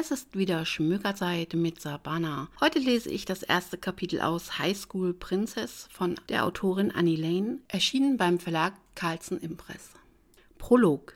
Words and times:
Es 0.00 0.12
ist 0.12 0.36
wieder 0.36 0.64
Schmökerzeit 0.64 1.54
mit 1.54 1.80
Sabana. 1.80 2.48
Heute 2.60 2.78
lese 2.78 3.10
ich 3.10 3.24
das 3.24 3.42
erste 3.42 3.76
Kapitel 3.76 4.20
aus 4.20 4.60
High 4.60 4.78
School 4.78 5.12
Princess 5.12 5.88
von 5.90 6.14
der 6.28 6.44
Autorin 6.44 6.92
Annie 6.92 7.16
Lane, 7.16 7.58
erschienen 7.66 8.16
beim 8.16 8.38
Verlag 8.38 8.74
Carlsen 8.94 9.40
Impress. 9.40 9.90
Prolog. 10.56 11.14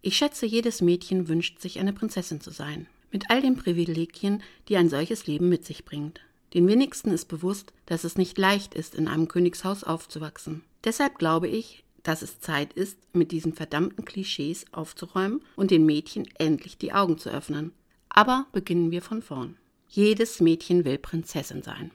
Ich 0.00 0.16
schätze, 0.16 0.46
jedes 0.46 0.80
Mädchen 0.80 1.26
wünscht 1.26 1.58
sich 1.58 1.80
eine 1.80 1.92
Prinzessin 1.92 2.40
zu 2.40 2.52
sein, 2.52 2.86
mit 3.10 3.30
all 3.30 3.42
den 3.42 3.56
Privilegien, 3.56 4.44
die 4.68 4.76
ein 4.76 4.90
solches 4.90 5.26
Leben 5.26 5.48
mit 5.48 5.64
sich 5.64 5.84
bringt. 5.84 6.20
Den 6.54 6.68
wenigsten 6.68 7.10
ist 7.10 7.26
bewusst, 7.26 7.72
dass 7.86 8.04
es 8.04 8.16
nicht 8.16 8.38
leicht 8.38 8.74
ist, 8.74 8.94
in 8.94 9.08
einem 9.08 9.26
Königshaus 9.26 9.82
aufzuwachsen. 9.82 10.62
Deshalb 10.84 11.18
glaube 11.18 11.48
ich, 11.48 11.82
dass 12.04 12.22
es 12.22 12.38
Zeit 12.38 12.74
ist, 12.74 12.96
mit 13.12 13.32
diesen 13.32 13.54
verdammten 13.54 14.04
Klischees 14.04 14.66
aufzuräumen 14.70 15.42
und 15.56 15.72
den 15.72 15.84
Mädchen 15.84 16.28
endlich 16.38 16.78
die 16.78 16.92
Augen 16.92 17.18
zu 17.18 17.28
öffnen. 17.28 17.72
Aber 18.10 18.46
beginnen 18.52 18.90
wir 18.90 19.00
von 19.00 19.22
vorn. 19.22 19.56
Jedes 19.88 20.40
Mädchen 20.40 20.84
will 20.84 20.98
Prinzessin 20.98 21.62
sein. 21.62 21.90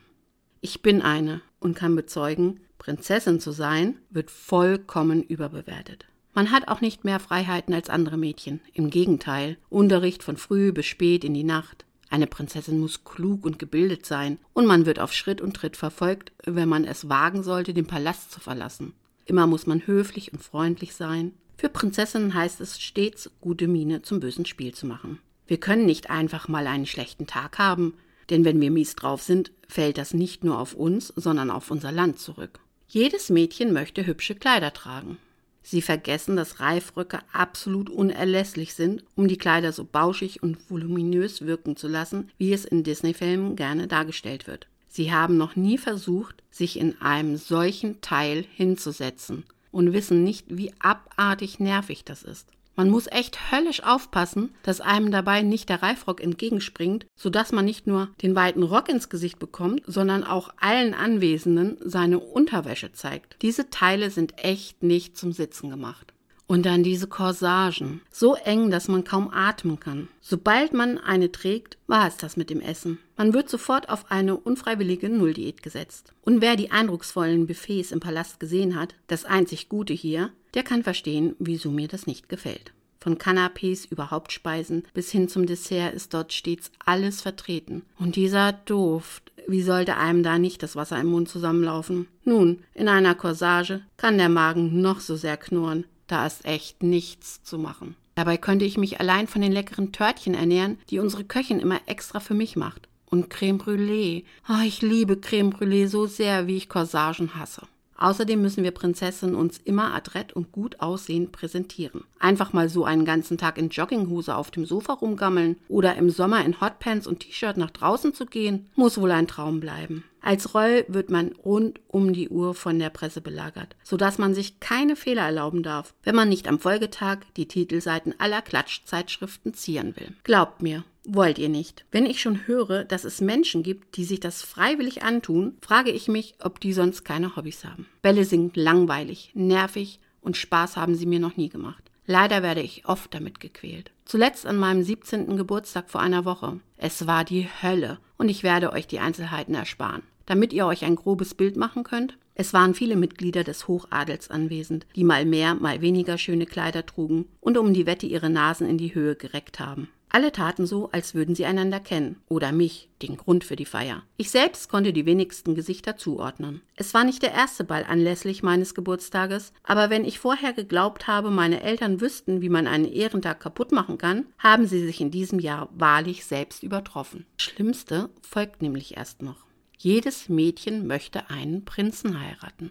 Ich 0.60 0.82
bin 0.82 1.00
eine 1.00 1.42
und 1.60 1.76
kann 1.76 1.94
bezeugen, 1.94 2.60
Prinzessin 2.78 3.40
zu 3.40 3.52
sein 3.52 3.98
wird 4.10 4.30
vollkommen 4.30 5.22
überbewertet. 5.22 6.06
Man 6.34 6.50
hat 6.50 6.68
auch 6.68 6.80
nicht 6.80 7.04
mehr 7.04 7.20
Freiheiten 7.20 7.72
als 7.72 7.88
andere 7.88 8.16
Mädchen. 8.16 8.60
Im 8.74 8.90
Gegenteil, 8.90 9.56
Unterricht 9.70 10.22
von 10.22 10.36
früh 10.36 10.72
bis 10.72 10.86
spät 10.86 11.24
in 11.24 11.32
die 11.32 11.44
Nacht. 11.44 11.86
Eine 12.10 12.26
Prinzessin 12.26 12.78
muss 12.78 13.04
klug 13.04 13.46
und 13.46 13.58
gebildet 13.58 14.06
sein, 14.06 14.38
und 14.52 14.66
man 14.66 14.86
wird 14.86 14.98
auf 14.98 15.12
Schritt 15.12 15.40
und 15.40 15.54
Tritt 15.54 15.76
verfolgt, 15.76 16.32
wenn 16.44 16.68
man 16.68 16.84
es 16.84 17.08
wagen 17.08 17.42
sollte, 17.42 17.72
den 17.72 17.86
Palast 17.86 18.32
zu 18.32 18.40
verlassen. 18.40 18.92
Immer 19.24 19.46
muss 19.46 19.66
man 19.66 19.86
höflich 19.86 20.32
und 20.32 20.42
freundlich 20.42 20.94
sein. 20.94 21.32
Für 21.56 21.68
Prinzessinnen 21.68 22.34
heißt 22.34 22.60
es 22.60 22.80
stets, 22.80 23.30
gute 23.40 23.66
Miene 23.66 24.02
zum 24.02 24.20
bösen 24.20 24.44
Spiel 24.44 24.74
zu 24.74 24.86
machen. 24.86 25.18
Wir 25.46 25.58
können 25.58 25.86
nicht 25.86 26.10
einfach 26.10 26.48
mal 26.48 26.66
einen 26.66 26.86
schlechten 26.86 27.26
Tag 27.26 27.58
haben, 27.58 27.94
denn 28.30 28.44
wenn 28.44 28.60
wir 28.60 28.70
mies 28.70 28.96
drauf 28.96 29.22
sind, 29.22 29.52
fällt 29.68 29.98
das 29.98 30.14
nicht 30.14 30.44
nur 30.44 30.58
auf 30.58 30.74
uns, 30.74 31.12
sondern 31.16 31.50
auf 31.50 31.70
unser 31.70 31.92
Land 31.92 32.18
zurück. 32.18 32.60
Jedes 32.88 33.30
Mädchen 33.30 33.72
möchte 33.72 34.06
hübsche 34.06 34.34
Kleider 34.34 34.72
tragen. 34.72 35.18
Sie 35.62 35.82
vergessen, 35.82 36.36
dass 36.36 36.60
Reifröcke 36.60 37.18
absolut 37.32 37.90
unerlässlich 37.90 38.74
sind, 38.74 39.02
um 39.16 39.26
die 39.26 39.38
Kleider 39.38 39.72
so 39.72 39.84
bauschig 39.84 40.40
und 40.40 40.58
voluminös 40.70 41.42
wirken 41.42 41.76
zu 41.76 41.88
lassen, 41.88 42.30
wie 42.38 42.52
es 42.52 42.64
in 42.64 42.84
Disney-Filmen 42.84 43.56
gerne 43.56 43.88
dargestellt 43.88 44.46
wird. 44.46 44.68
Sie 44.88 45.12
haben 45.12 45.36
noch 45.36 45.56
nie 45.56 45.76
versucht, 45.76 46.42
sich 46.50 46.78
in 46.78 47.00
einem 47.00 47.36
solchen 47.36 48.00
Teil 48.00 48.44
hinzusetzen 48.54 49.44
und 49.72 49.92
wissen 49.92 50.22
nicht, 50.22 50.46
wie 50.48 50.72
abartig 50.78 51.58
nervig 51.58 52.04
das 52.04 52.22
ist. 52.22 52.48
Man 52.76 52.90
muss 52.90 53.06
echt 53.06 53.50
höllisch 53.50 53.82
aufpassen, 53.82 54.54
dass 54.62 54.82
einem 54.82 55.10
dabei 55.10 55.40
nicht 55.40 55.70
der 55.70 55.82
Reifrock 55.82 56.22
entgegenspringt, 56.22 57.06
sodass 57.16 57.50
man 57.50 57.64
nicht 57.64 57.86
nur 57.86 58.08
den 58.22 58.34
weiten 58.34 58.62
Rock 58.62 58.90
ins 58.90 59.08
Gesicht 59.08 59.38
bekommt, 59.38 59.82
sondern 59.86 60.24
auch 60.24 60.50
allen 60.60 60.92
Anwesenden 60.92 61.78
seine 61.80 62.18
Unterwäsche 62.20 62.92
zeigt. 62.92 63.36
Diese 63.40 63.70
Teile 63.70 64.10
sind 64.10 64.44
echt 64.44 64.82
nicht 64.82 65.16
zum 65.16 65.32
Sitzen 65.32 65.70
gemacht. 65.70 66.12
Und 66.48 66.64
dann 66.64 66.84
diese 66.84 67.08
Corsagen. 67.08 68.02
So 68.12 68.36
eng, 68.36 68.70
dass 68.70 68.86
man 68.86 69.02
kaum 69.02 69.30
atmen 69.32 69.80
kann. 69.80 70.08
Sobald 70.20 70.72
man 70.74 70.98
eine 70.98 71.32
trägt, 71.32 71.76
war 71.88 72.06
es 72.06 72.18
das 72.18 72.36
mit 72.36 72.50
dem 72.50 72.60
Essen. 72.60 72.98
Man 73.16 73.34
wird 73.34 73.48
sofort 73.48 73.88
auf 73.88 74.12
eine 74.12 74.36
unfreiwillige 74.36 75.08
Nulldiät 75.08 75.62
gesetzt. 75.62 76.12
Und 76.22 76.40
wer 76.40 76.54
die 76.54 76.70
eindrucksvollen 76.70 77.48
Buffets 77.48 77.90
im 77.90 77.98
Palast 77.98 78.38
gesehen 78.38 78.78
hat, 78.78 78.94
das 79.08 79.24
einzig 79.24 79.68
Gute 79.68 79.92
hier, 79.92 80.30
der 80.56 80.64
kann 80.64 80.82
verstehen, 80.82 81.36
wieso 81.38 81.70
mir 81.70 81.86
das 81.86 82.08
nicht 82.08 82.28
gefällt. 82.28 82.72
Von 82.98 83.18
Canapés 83.18 83.86
über 83.88 84.10
Hauptspeisen 84.10 84.82
bis 84.92 85.12
hin 85.12 85.28
zum 85.28 85.46
Dessert 85.46 85.94
ist 85.94 86.12
dort 86.12 86.32
stets 86.32 86.72
alles 86.84 87.20
vertreten. 87.20 87.82
Und 88.00 88.16
dieser 88.16 88.52
Duft, 88.52 89.30
wie 89.46 89.62
sollte 89.62 89.96
einem 89.96 90.24
da 90.24 90.40
nicht 90.40 90.62
das 90.62 90.74
Wasser 90.74 91.00
im 91.00 91.08
Mund 91.08 91.28
zusammenlaufen? 91.28 92.08
Nun, 92.24 92.64
in 92.74 92.88
einer 92.88 93.14
Corsage 93.14 93.82
kann 93.96 94.18
der 94.18 94.28
Magen 94.28 94.80
noch 94.80 94.98
so 94.98 95.14
sehr 95.14 95.36
knurren. 95.36 95.84
Da 96.08 96.26
ist 96.26 96.44
echt 96.44 96.82
nichts 96.82 97.44
zu 97.44 97.58
machen. 97.58 97.94
Dabei 98.16 98.38
könnte 98.38 98.64
ich 98.64 98.78
mich 98.78 98.98
allein 98.98 99.28
von 99.28 99.42
den 99.42 99.52
leckeren 99.52 99.92
Törtchen 99.92 100.34
ernähren, 100.34 100.78
die 100.90 100.98
unsere 100.98 101.24
Köchin 101.24 101.60
immer 101.60 101.80
extra 101.86 102.18
für 102.18 102.34
mich 102.34 102.56
macht. 102.56 102.88
Und 103.04 103.30
Creme 103.30 103.58
Brûlée. 103.58 104.24
Oh, 104.48 104.64
ich 104.64 104.82
liebe 104.82 105.18
Creme 105.18 105.50
Brûlée 105.50 105.86
so 105.86 106.06
sehr, 106.06 106.46
wie 106.46 106.56
ich 106.56 106.68
Corsagen 106.68 107.36
hasse. 107.36 107.62
Außerdem 107.98 108.40
müssen 108.40 108.64
wir 108.64 108.70
Prinzessinnen 108.70 109.34
uns 109.34 109.58
immer 109.64 109.94
adrett 109.94 110.32
und 110.32 110.52
gut 110.52 110.80
aussehend 110.80 111.32
präsentieren. 111.32 112.04
Einfach 112.18 112.52
mal 112.52 112.68
so 112.68 112.84
einen 112.84 113.04
ganzen 113.04 113.38
Tag 113.38 113.58
in 113.58 113.70
Jogginghose 113.70 114.34
auf 114.34 114.50
dem 114.50 114.66
Sofa 114.66 114.94
rumgammeln 114.94 115.56
oder 115.68 115.96
im 115.96 116.10
Sommer 116.10 116.44
in 116.44 116.60
Hotpants 116.60 117.06
und 117.06 117.20
T-Shirt 117.20 117.56
nach 117.56 117.70
draußen 117.70 118.14
zu 118.14 118.26
gehen, 118.26 118.66
muss 118.74 118.98
wohl 118.98 119.10
ein 119.10 119.28
Traum 119.28 119.60
bleiben. 119.60 120.04
Als 120.20 120.54
Roll 120.54 120.84
wird 120.88 121.08
man 121.08 121.32
rund 121.44 121.78
um 121.86 122.12
die 122.12 122.28
Uhr 122.28 122.54
von 122.54 122.80
der 122.80 122.90
Presse 122.90 123.20
belagert, 123.20 123.76
sodass 123.84 124.18
man 124.18 124.34
sich 124.34 124.58
keine 124.58 124.96
Fehler 124.96 125.22
erlauben 125.22 125.62
darf, 125.62 125.94
wenn 126.02 126.16
man 126.16 126.28
nicht 126.28 126.48
am 126.48 126.58
Folgetag 126.58 127.18
die 127.36 127.46
Titelseiten 127.46 128.12
aller 128.18 128.42
Klatschzeitschriften 128.42 129.54
zieren 129.54 129.94
will. 129.94 130.12
Glaubt 130.24 130.62
mir, 130.62 130.82
wollt 131.06 131.38
ihr 131.38 131.48
nicht. 131.48 131.84
Wenn 131.90 132.06
ich 132.06 132.20
schon 132.20 132.46
höre, 132.46 132.84
dass 132.84 133.04
es 133.04 133.20
Menschen 133.20 133.62
gibt, 133.62 133.96
die 133.96 134.04
sich 134.04 134.20
das 134.20 134.42
freiwillig 134.42 135.02
antun, 135.02 135.56
frage 135.60 135.90
ich 135.90 136.08
mich, 136.08 136.34
ob 136.42 136.60
die 136.60 136.72
sonst 136.72 137.04
keine 137.04 137.36
Hobbys 137.36 137.64
haben. 137.64 137.86
Bälle 138.02 138.24
sind 138.24 138.56
langweilig, 138.56 139.30
nervig 139.34 140.00
und 140.20 140.36
Spaß 140.36 140.76
haben 140.76 140.94
sie 140.94 141.06
mir 141.06 141.20
noch 141.20 141.36
nie 141.36 141.48
gemacht. 141.48 141.84
Leider 142.06 142.42
werde 142.42 142.60
ich 142.60 142.86
oft 142.86 143.12
damit 143.14 143.40
gequält. 143.40 143.90
Zuletzt 144.04 144.46
an 144.46 144.56
meinem 144.56 144.82
17. 144.82 145.36
Geburtstag 145.36 145.90
vor 145.90 146.00
einer 146.00 146.24
Woche. 146.24 146.60
Es 146.76 147.06
war 147.06 147.24
die 147.24 147.48
Hölle 147.62 147.98
und 148.16 148.28
ich 148.28 148.42
werde 148.42 148.72
euch 148.72 148.86
die 148.86 149.00
Einzelheiten 149.00 149.54
ersparen. 149.54 150.02
Damit 150.24 150.52
ihr 150.52 150.66
euch 150.66 150.84
ein 150.84 150.96
grobes 150.96 151.34
Bild 151.34 151.56
machen 151.56 151.84
könnt, 151.84 152.16
es 152.34 152.52
waren 152.52 152.74
viele 152.74 152.96
Mitglieder 152.96 153.44
des 153.44 153.66
Hochadels 153.66 154.30
anwesend, 154.30 154.86
die 154.94 155.04
mal 155.04 155.24
mehr, 155.24 155.54
mal 155.54 155.80
weniger 155.80 156.18
schöne 156.18 156.46
Kleider 156.46 156.84
trugen 156.84 157.26
und 157.40 157.56
um 157.56 157.72
die 157.72 157.86
Wette 157.86 158.06
ihre 158.06 158.28
Nasen 158.28 158.68
in 158.68 158.76
die 158.76 158.94
Höhe 158.94 159.16
gereckt 159.16 159.58
haben. 159.58 159.88
Alle 160.16 160.32
taten 160.32 160.64
so, 160.64 160.88
als 160.92 161.14
würden 161.14 161.34
sie 161.34 161.44
einander 161.44 161.78
kennen 161.78 162.22
oder 162.26 162.50
mich, 162.50 162.88
den 163.02 163.18
Grund 163.18 163.44
für 163.44 163.54
die 163.54 163.66
Feier. 163.66 164.02
Ich 164.16 164.30
selbst 164.30 164.70
konnte 164.70 164.94
die 164.94 165.04
wenigsten 165.04 165.54
Gesichter 165.54 165.98
zuordnen. 165.98 166.62
Es 166.74 166.94
war 166.94 167.04
nicht 167.04 167.22
der 167.22 167.34
erste 167.34 167.64
Ball 167.64 167.84
anlässlich 167.84 168.42
meines 168.42 168.74
Geburtstages, 168.74 169.52
aber 169.62 169.90
wenn 169.90 170.06
ich 170.06 170.18
vorher 170.18 170.54
geglaubt 170.54 171.06
habe, 171.06 171.30
meine 171.30 171.62
Eltern 171.62 172.00
wüssten, 172.00 172.40
wie 172.40 172.48
man 172.48 172.66
einen 172.66 172.90
Ehrentag 172.90 173.40
kaputt 173.40 173.72
machen 173.72 173.98
kann, 173.98 174.24
haben 174.38 174.66
sie 174.66 174.82
sich 174.86 175.02
in 175.02 175.10
diesem 175.10 175.38
Jahr 175.38 175.68
wahrlich 175.74 176.24
selbst 176.24 176.62
übertroffen. 176.62 177.26
Das 177.36 177.44
Schlimmste 177.44 178.08
folgt 178.22 178.62
nämlich 178.62 178.96
erst 178.96 179.20
noch. 179.20 179.44
Jedes 179.76 180.30
Mädchen 180.30 180.86
möchte 180.86 181.28
einen 181.28 181.66
Prinzen 181.66 182.18
heiraten. 182.18 182.70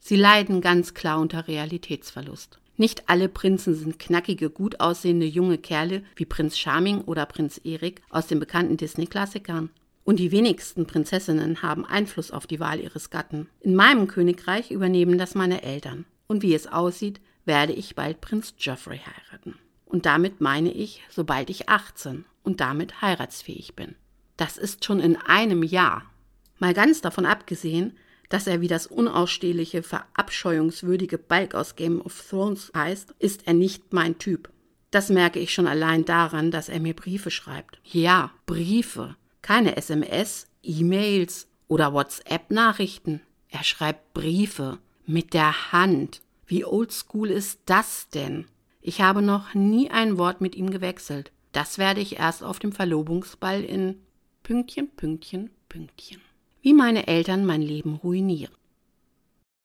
Sie 0.00 0.16
leiden 0.16 0.60
ganz 0.60 0.92
klar 0.92 1.20
unter 1.20 1.46
Realitätsverlust. 1.46 2.59
Nicht 2.80 3.10
alle 3.10 3.28
Prinzen 3.28 3.74
sind 3.74 3.98
knackige, 3.98 4.48
gut 4.48 4.80
aussehende 4.80 5.26
junge 5.26 5.58
Kerle 5.58 6.02
wie 6.16 6.24
Prinz 6.24 6.56
Charming 6.56 7.02
oder 7.02 7.26
Prinz 7.26 7.60
Erik 7.62 8.00
aus 8.08 8.26
den 8.26 8.40
bekannten 8.40 8.78
Disney-Klassikern. 8.78 9.68
Und 10.02 10.18
die 10.18 10.30
wenigsten 10.30 10.86
Prinzessinnen 10.86 11.60
haben 11.60 11.84
Einfluss 11.84 12.30
auf 12.30 12.46
die 12.46 12.58
Wahl 12.58 12.80
ihres 12.80 13.10
Gatten. 13.10 13.50
In 13.60 13.74
meinem 13.74 14.08
Königreich 14.08 14.70
übernehmen 14.70 15.18
das 15.18 15.34
meine 15.34 15.62
Eltern. 15.62 16.06
Und 16.26 16.40
wie 16.40 16.54
es 16.54 16.68
aussieht, 16.68 17.20
werde 17.44 17.74
ich 17.74 17.96
bald 17.96 18.22
Prinz 18.22 18.54
Geoffrey 18.56 18.98
heiraten. 18.98 19.56
Und 19.84 20.06
damit 20.06 20.40
meine 20.40 20.72
ich, 20.72 21.02
sobald 21.10 21.50
ich 21.50 21.68
18 21.68 22.24
und 22.44 22.62
damit 22.62 23.02
heiratsfähig 23.02 23.76
bin. 23.76 23.94
Das 24.38 24.56
ist 24.56 24.86
schon 24.86 25.00
in 25.00 25.18
einem 25.18 25.64
Jahr. 25.64 26.06
Mal 26.58 26.72
ganz 26.72 27.02
davon 27.02 27.26
abgesehen, 27.26 27.98
dass 28.30 28.46
er 28.46 28.62
wie 28.62 28.68
das 28.68 28.86
unausstehliche, 28.86 29.82
verabscheuungswürdige 29.82 31.18
Balk 31.18 31.54
aus 31.54 31.76
Game 31.76 32.00
of 32.00 32.24
Thrones 32.30 32.72
heißt, 32.74 33.14
ist 33.18 33.46
er 33.46 33.52
nicht 33.52 33.92
mein 33.92 34.18
Typ. 34.18 34.50
Das 34.90 35.10
merke 35.10 35.38
ich 35.40 35.52
schon 35.52 35.66
allein 35.66 36.04
daran, 36.04 36.50
dass 36.50 36.68
er 36.68 36.80
mir 36.80 36.94
Briefe 36.94 37.30
schreibt. 37.30 37.80
Ja, 37.84 38.30
Briefe. 38.46 39.16
Keine 39.42 39.76
SMS, 39.76 40.46
E-Mails 40.62 41.48
oder 41.68 41.92
WhatsApp-Nachrichten. 41.92 43.20
Er 43.48 43.64
schreibt 43.64 44.14
Briefe 44.14 44.78
mit 45.06 45.34
der 45.34 45.72
Hand. 45.72 46.22
Wie 46.46 46.64
oldschool 46.64 47.30
ist 47.30 47.60
das 47.66 48.08
denn? 48.10 48.46
Ich 48.80 49.00
habe 49.00 49.22
noch 49.22 49.54
nie 49.54 49.90
ein 49.90 50.18
Wort 50.18 50.40
mit 50.40 50.54
ihm 50.54 50.70
gewechselt. 50.70 51.32
Das 51.52 51.78
werde 51.78 52.00
ich 52.00 52.18
erst 52.20 52.44
auf 52.44 52.60
dem 52.60 52.70
Verlobungsball 52.70 53.64
in 53.64 53.96
Pünktchen, 54.44 54.88
Pünktchen, 54.94 55.50
Pünktchen 55.68 56.20
wie 56.62 56.72
meine 56.72 57.06
Eltern 57.06 57.44
mein 57.44 57.62
Leben 57.62 57.94
ruinieren. 57.94 58.54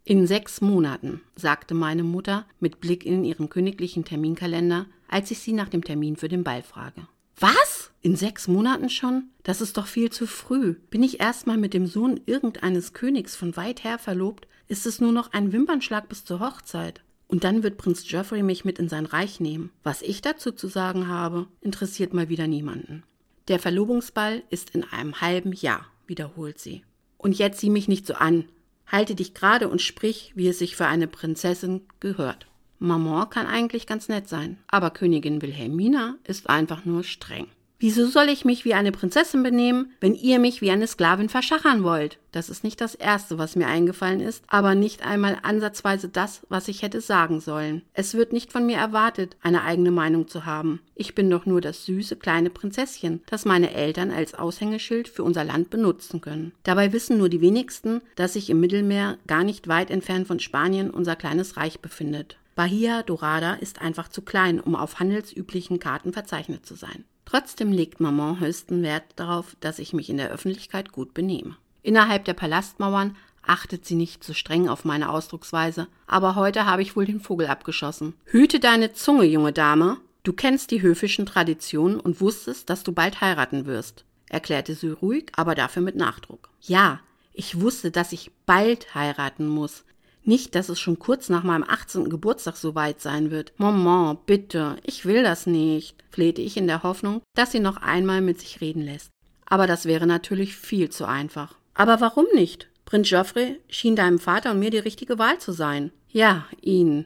In 0.04 0.28
sechs 0.28 0.62
Monaten, 0.62 1.22
sagte 1.36 1.74
meine 1.74 2.04
Mutter 2.04 2.46
mit 2.60 2.80
Blick 2.80 3.06
in 3.06 3.24
ihren 3.24 3.50
königlichen 3.50 4.06
Terminkalender, 4.06 4.86
als 5.08 5.32
ich 5.32 5.40
sie 5.40 5.54
nach 5.54 5.70
dem 5.70 5.84
Termin 5.84 6.16
für 6.16 6.28
den 6.28 6.44
Ball 6.44 6.62
frage. 6.62 7.08
Was? 7.40 7.92
In 8.02 8.16
sechs 8.16 8.48
Monaten 8.48 8.90
schon? 8.90 9.30
Das 9.44 9.62
ist 9.62 9.78
doch 9.78 9.88
viel 9.88 10.12
zu 10.12 10.28
früh. 10.28 10.76
Bin 10.90 11.04
ich 11.04 11.20
erstmal 11.20 11.58
mit 11.58 11.74
dem 11.74 11.88
Sohn 11.88 12.22
irgendeines 12.28 12.94
Königs 12.94 13.36
von 13.36 13.58
weit 13.58 13.84
her 13.84 13.98
verlobt, 13.98 14.48
ist 14.68 14.86
es 14.86 15.02
nur 15.02 15.12
noch 15.12 15.34
ein 15.34 15.52
Wimpernschlag 15.52 16.08
bis 16.08 16.24
zur 16.24 16.40
Hochzeit. 16.40 17.04
Und 17.28 17.44
dann 17.44 17.64
wird 17.64 17.78
Prinz 17.78 18.04
Geoffrey 18.08 18.44
mich 18.44 18.64
mit 18.64 18.78
in 18.78 18.90
sein 18.90 19.06
Reich 19.06 19.40
nehmen. 19.40 19.72
Was 19.84 20.02
ich 20.02 20.22
dazu 20.22 20.52
zu 20.52 20.68
sagen 20.68 21.08
habe, 21.08 21.48
interessiert 21.62 22.14
mal 22.14 22.30
wieder 22.30 22.48
niemanden. 22.48 23.04
Der 23.48 23.60
Verlobungsball 23.60 24.44
ist 24.50 24.70
in 24.72 24.84
einem 24.84 25.20
halben 25.22 25.52
Jahr, 25.52 25.86
wiederholt 26.08 26.60
sie. 26.60 26.84
Und 27.18 27.38
jetzt 27.38 27.60
sieh 27.60 27.70
mich 27.70 27.88
nicht 27.88 28.06
so 28.06 28.14
an. 28.14 28.46
Halte 28.88 29.16
dich 29.16 29.34
gerade 29.34 29.68
und 29.68 29.82
sprich, 29.82 30.34
wie 30.36 30.48
es 30.48 30.60
sich 30.60 30.76
für 30.76 30.86
eine 30.86 31.08
Prinzessin 31.08 31.82
gehört. 32.00 32.48
Maman 32.78 33.30
kann 33.30 33.48
eigentlich 33.48 33.88
ganz 33.88 34.10
nett 34.10 34.28
sein, 34.28 34.58
aber 34.68 34.92
Königin 34.92 35.42
Wilhelmina 35.42 36.18
ist 36.24 36.50
einfach 36.50 36.86
nur 36.86 37.04
streng. 37.04 37.48
Wieso 37.78 38.06
soll 38.08 38.30
ich 38.30 38.46
mich 38.46 38.64
wie 38.64 38.74
eine 38.74 38.94
Prinzessin 38.94 39.44
benehmen, 39.44 39.92
wenn 40.00 40.16
ihr 40.16 40.40
mich 40.40 40.62
wie 40.62 40.72
eine 40.72 40.88
Sklavin 40.88 41.28
verschachern 41.28 41.84
wollt? 41.84 42.18
Das 42.32 42.50
ist 42.50 42.64
nicht 42.64 42.80
das 42.80 42.96
Erste, 42.96 43.38
was 43.38 43.58
mir 43.58 43.68
eingefallen 43.68 44.22
ist, 44.22 44.44
aber 44.48 44.76
nicht 44.76 45.06
einmal 45.06 45.38
ansatzweise 45.44 46.08
das, 46.08 46.42
was 46.48 46.70
ich 46.70 46.84
hätte 46.84 47.02
sagen 47.02 47.42
sollen. 47.42 47.82
Es 47.94 48.14
wird 48.14 48.32
nicht 48.32 48.54
von 48.54 48.66
mir 48.66 48.78
erwartet, 48.78 49.36
eine 49.42 49.64
eigene 49.64 49.92
Meinung 49.92 50.30
zu 50.30 50.46
haben. 50.46 50.80
Ich 50.96 51.16
bin 51.16 51.30
doch 51.30 51.46
nur 51.46 51.60
das 51.60 51.86
süße 51.86 52.16
kleine 52.16 52.50
Prinzesschen, 52.50 53.22
das 53.26 53.44
meine 53.44 53.74
Eltern 53.74 54.10
als 54.12 54.34
Aushängeschild 54.34 55.10
für 55.10 55.24
unser 55.24 55.44
Land 55.44 55.70
benutzen 55.70 56.22
können. 56.22 56.54
Dabei 56.64 56.94
wissen 56.94 57.18
nur 57.18 57.28
die 57.28 57.42
wenigsten, 57.42 58.02
dass 58.16 58.34
sich 58.34 58.50
im 58.50 58.62
Mittelmeer 58.62 59.18
gar 59.28 59.44
nicht 59.44 59.68
weit 59.68 59.92
entfernt 59.92 60.28
von 60.28 60.40
Spanien 60.40 60.90
unser 60.90 61.18
kleines 61.18 61.58
Reich 61.58 61.82
befindet. 61.82 62.38
Bahia 62.56 63.04
Dorada 63.04 63.56
ist 63.56 63.82
einfach 63.82 64.08
zu 64.08 64.22
klein, 64.22 64.62
um 64.62 64.78
auf 64.78 65.00
handelsüblichen 65.00 65.80
Karten 65.80 66.14
verzeichnet 66.14 66.66
zu 66.66 66.76
sein. 66.76 67.04
Trotzdem 67.26 67.72
legt 67.72 68.00
Maman 68.00 68.40
höchsten 68.40 68.84
Wert 68.84 69.04
darauf, 69.16 69.56
dass 69.60 69.80
ich 69.80 69.94
mich 69.94 70.10
in 70.10 70.18
der 70.18 70.30
Öffentlichkeit 70.30 70.92
gut 70.92 71.14
benehme. 71.14 71.58
Innerhalb 71.82 72.26
der 72.26 72.34
Palastmauern 72.34 73.16
achtet 73.42 73.86
sie 73.86 73.96
nicht 73.96 74.24
so 74.24 74.34
streng 74.34 74.70
auf 74.70 74.86
meine 74.86 75.10
Ausdrucksweise, 75.10 75.88
aber 76.08 76.36
heute 76.36 76.66
habe 76.66 76.82
ich 76.82 76.96
wohl 76.96 77.06
den 77.06 77.20
Vogel 77.20 77.48
abgeschossen. 77.48 78.14
Hüte 78.26 78.60
deine 78.60 78.94
Zunge, 78.94 79.26
junge 79.26 79.54
Dame. 79.54 79.98
Du 80.24 80.34
kennst 80.34 80.72
die 80.72 80.82
höfischen 80.82 81.26
Traditionen 81.26 82.00
und 82.00 82.22
wusstest, 82.22 82.70
dass 82.70 82.84
du 82.84 82.92
bald 82.92 83.22
heiraten 83.22 83.66
wirst, 83.68 84.06
erklärte 84.30 84.74
sie 84.74 84.90
ruhig, 84.90 85.32
aber 85.36 85.54
dafür 85.54 85.84
mit 85.84 85.96
Nachdruck. 85.96 86.50
Ja, 86.62 87.00
ich 87.34 87.60
wusste, 87.62 87.92
dass 87.92 88.12
ich 88.12 88.32
bald 88.46 88.96
heiraten 88.96 89.48
muss. 89.48 89.84
Nicht, 90.26 90.56
dass 90.56 90.70
es 90.70 90.80
schon 90.80 90.98
kurz 90.98 91.30
nach 91.30 91.44
meinem 91.44 91.64
18. 91.64 92.10
Geburtstag 92.10 92.58
soweit 92.58 93.00
sein 93.00 93.30
wird. 93.30 93.54
Maman, 93.58 94.18
bitte, 94.26 94.78
ich 94.84 95.06
will 95.06 95.22
das 95.22 95.46
nicht, 95.46 96.04
flehte 96.10 96.42
ich 96.42 96.58
in 96.58 96.66
der 96.66 96.82
Hoffnung, 96.82 97.22
dass 97.36 97.52
sie 97.52 97.60
noch 97.60 97.78
einmal 97.78 98.22
mit 98.22 98.40
sich 98.40 98.60
reden 98.60 98.82
lässt. 98.82 99.12
Aber 99.46 99.68
das 99.68 99.86
wäre 99.86 100.08
natürlich 100.08 100.56
viel 100.56 100.90
zu 100.90 101.06
einfach. 101.06 101.56
Aber 101.76 102.02
warum 102.02 102.26
nicht? 102.34 102.68
Prinz 102.86 103.10
Geoffrey 103.10 103.60
schien 103.70 103.96
deinem 103.96 104.18
Vater 104.18 104.52
und 104.52 104.60
mir 104.60 104.72
die 104.72 104.80
richtige 104.80 105.20
Wahl 105.20 105.38
zu 105.38 105.52
sein. 105.52 105.92
Ja, 106.10 106.46
ihn. 106.62 107.06